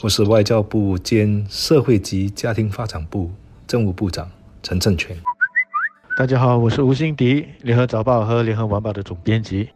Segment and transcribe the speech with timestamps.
[0.00, 3.28] 我是外交部兼社会及家庭发展部
[3.66, 4.30] 政务部长
[4.62, 5.16] 陈正全。
[6.16, 9.70] 大家好，我是吴欣迪，联合早报和联合晚报的总编辑。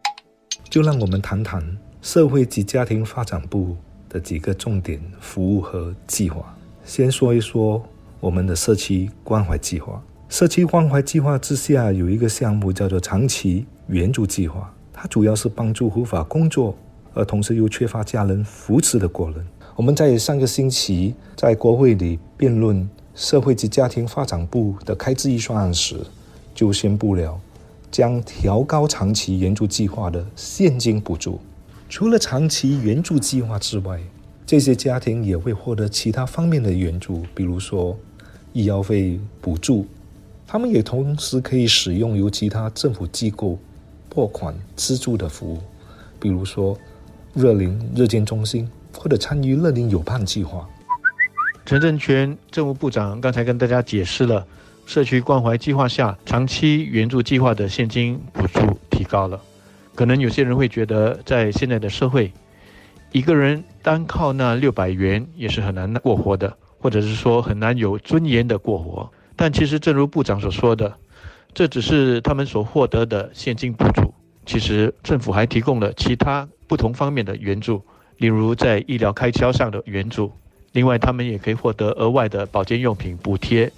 [0.69, 1.61] 就让我们谈谈
[2.01, 3.75] 社会及家庭发展部
[4.07, 6.55] 的几个重点服务和计划。
[6.85, 7.83] 先说一说
[8.21, 10.01] 我们的社区关怀计划。
[10.29, 16.73] 社区关怀计划之下有一个项目叫做长期援助计划，它主要是帮助无法工作
[17.13, 19.45] 而同时又缺乏家人扶持的国人。
[19.75, 25.99] 我们在上个星期在国会里辩论社会及家庭发展部的开支预算案时，
[26.53, 27.39] 就宣布了
[27.91, 31.39] 将调高长期援助计划的现金补助。
[31.89, 33.99] 除了长期援助计划之外，
[34.45, 37.97] 这些家庭也会获得其他方面的援助，比如说
[38.51, 39.87] 医药费补助。
[40.45, 43.57] 他们也同时可以使用由其他政府机构
[44.07, 45.57] 拨款资助的服务，
[46.19, 46.77] 比如说
[47.33, 48.69] 热龄日间中心。
[48.97, 50.67] 或者参与乐龄有伴计划。
[51.65, 54.45] 陈正全政务部长刚才跟大家解释了
[54.85, 59.39] 社区关怀计划下长期援助计划的现金补助提高了。
[59.95, 62.33] 可能有些人会觉得，在现在的社会，
[63.11, 69.09] 一个人单靠那六百元也是很难过活的，或者是说很难有尊严的过活。
[69.35, 70.93] 但其实，正如部长所说的，
[71.53, 74.13] 这只是他们所获得的现金补助。
[74.45, 77.81] 其实，政府还提供了其他不同方面的援助。
[78.17, 80.31] 例如在医疗开销上的援助，
[80.71, 83.71] 另外他们也可以获得额外的保健用品补贴，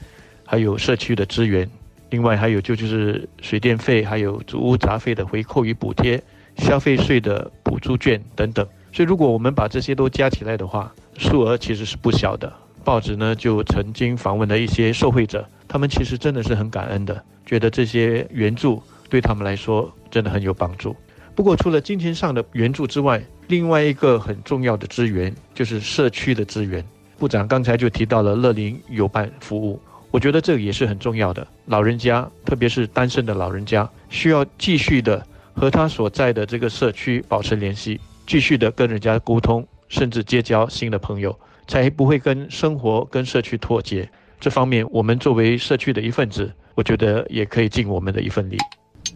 [0.46, 1.70] 还有社区的资源，
[2.10, 6.22] 另外还有就就是水电费，还有租屋杂费的回扣与补贴，
[6.58, 8.66] 消费税的补助券等等。
[8.94, 12.52] 所以如果我们把这些都加起来的话，数额其实是不小的。
[12.84, 20.96] 报纸呢就曾经访问了一些受惠者，他们其实真的是很感恩的，觉得这些援助对他们来说真的很有帮助。
[21.36, 26.84] 不过除了金钱上的援助之外，另外一个很重要的资源就是社区的资源。
[27.18, 29.80] 部长刚才就提到了乐龄有伴服务，
[30.12, 31.46] 我觉得这个也是很重要的。
[31.66, 41.38] 老人家，特别是单身的老人家，需要继续的和他所在的这个社区保持联系，继续的跟人家沟通，甚至结交新的朋友，
[41.68, 44.10] 才不会跟生活跟社区脱节。
[44.40, 48.58] 这方面，我们作为社区的一份子，我觉得也可以尽我们的一份力。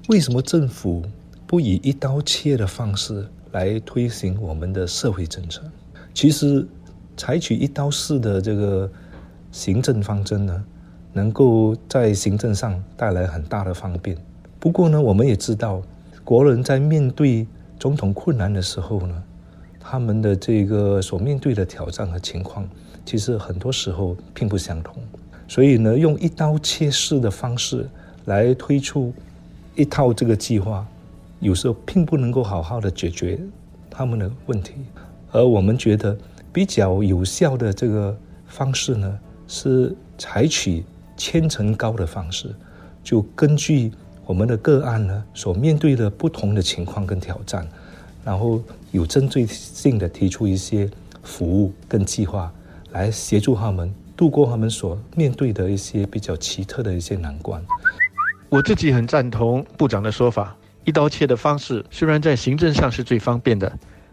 [0.07, 1.03] 为什么政府
[1.49, 3.25] 不以一刀切的方式？
[3.53, 5.63] 来推行我们的社会政策，
[6.13, 6.63] 其实
[7.17, 8.87] 采取一刀式的这个
[9.51, 10.63] 行政方针呢，
[11.11, 14.15] 能够在行政上带来很大的方便。
[14.59, 15.81] 不过呢，我们也知道，
[16.23, 17.47] 国人在面对
[17.79, 19.23] 种种困难的时候呢，
[19.79, 22.69] 他们的这个所面对的挑战和情况，
[23.03, 25.01] 其实很多时候并不相同。
[25.47, 27.89] 所以呢，用一刀切式的方式
[28.25, 29.11] 来推出
[29.75, 30.87] 一套这个计划。
[31.39, 33.39] 有时候并不能够好好的解决
[33.89, 34.73] 他们的问题，
[35.31, 36.17] 而我们觉得
[36.51, 38.17] 比较有效的这个
[38.47, 40.83] 方式呢，是采取
[41.15, 42.53] 千层糕的方式，
[43.03, 43.91] 就根据
[44.25, 47.67] 我们的个案呢所面对的不同的情况跟挑战，
[48.23, 48.61] 然后
[48.91, 50.89] 有针对性的提出一些
[51.23, 52.51] 服务跟计划，
[52.91, 57.63] 来协助他们度过他们所面对的一些比较奇特的一些难关。
[58.49, 60.55] 我自己很赞同部长的说法。
[60.89, 63.71] 一刀切的方式虽然在行政上是最方便的，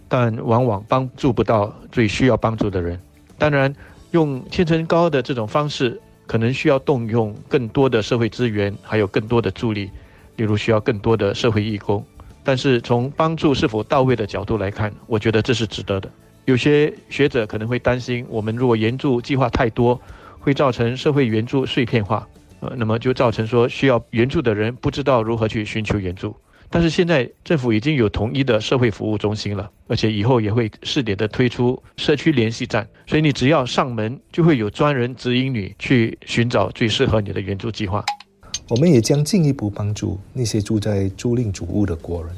[0.09, 3.01] 但往往帮助不到最需要帮助的人。
[3.39, 3.75] 当然，
[4.11, 9.91] 用千层糕的这种方式，可能需要动用更多的社会资源，还有更多的助力，
[10.37, 12.05] 例如需要更多的社会义工。
[12.45, 16.11] 但是从帮助是否到位的角度来看，我觉得这是值得的。
[16.45, 19.99] 有些学者可能会担心，我们如果援助计划太多，
[20.41, 22.29] 会造成社会援助碎片化，
[22.61, 26.37] 呃，那么就造成说需要援助的人不知道如何去寻求援助。
[26.69, 38.05] 但是现在政府已经有统一的社会服务中心了，而且以后也会试点的推出社区联系站，所以你只要上门，就会有专人指引你去寻找最适合你的援助计划。
[38.69, 42.35] 我们也将进一步帮助那些住在租赁主屋的国人，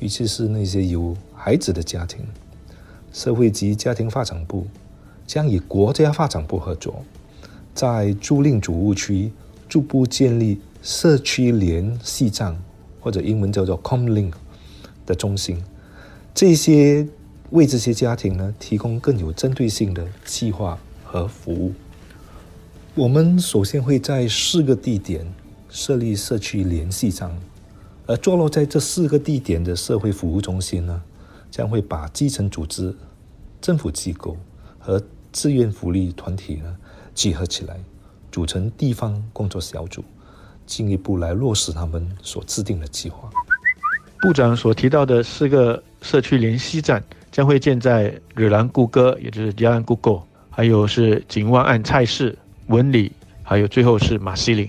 [0.00, 2.20] 尤其是那些有孩子的家庭。
[3.10, 4.66] 社会及家庭发展部
[5.26, 7.02] 将与国家发展部合作，
[7.74, 9.30] 在租赁主屋区
[9.68, 12.54] 逐步建立社区联系站。
[13.02, 14.32] 或者英文叫做 Comlink
[15.04, 15.62] 的中心，
[16.32, 17.06] 这些
[17.50, 21.74] 为这些家庭呢提供更有针对性的计划和服务。
[22.94, 25.26] 我们首先会在四个地点
[25.68, 27.36] 设立社区联系站，
[28.06, 31.02] 而坐落在这四个地点的社会服务中心呢，
[31.50, 32.94] 将会把基层组织、
[33.60, 34.36] 政府机构
[34.78, 35.02] 和
[35.32, 36.76] 志愿福利团体呢
[37.14, 37.80] 集合起来，
[38.30, 40.04] 组成地方工作小组。
[40.66, 43.30] 进一步来落实他们所制定的计划。
[44.20, 52.38] 部长所提到的四个社区联系站，将会建在惹兰固哥，也就是吉兰固沟，还有是景湾岸菜市、
[52.68, 53.10] 文里，
[53.42, 54.68] 还有最后是马西林。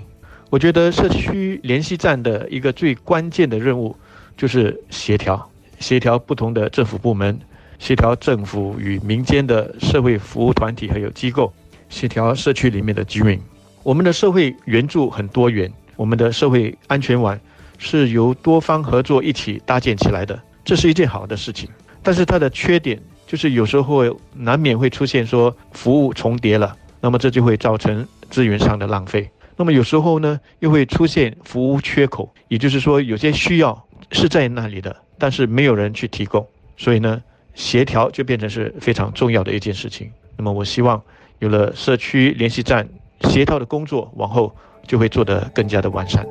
[0.50, 3.96] 我觉得社区联系站的一个最关键的任务
[4.36, 5.50] 就是协调，
[5.80, 7.40] 协调不同的政府部门，
[7.80, 11.52] 协调政府与民间的社会服务团体还有机构，
[11.90, 13.40] 协调社区里面的居民。
[13.84, 17.40] 我们的社会援助很多元，我们的社会安全网
[17.78, 21.70] 是由多方合作一起搭建起来的，这是一件好的事情。
[22.02, 24.04] 但是它的缺点就是有时候
[24.34, 29.30] 难免会出现说服务重叠了，那么这就会造成资源上的浪费。
[29.56, 36.46] 那么有时候呢又会出现服务缺口，也就是说有些需要是在那里的，但是没有人去提供，
[36.76, 37.22] 所以呢
[37.54, 40.12] 协调就变成是非常重要的一件事情。
[40.36, 41.02] 那么我希望
[41.40, 42.88] 有了社区联系站
[43.30, 44.54] 协调的工作，往后
[44.88, 46.26] 就会做得更加的完善。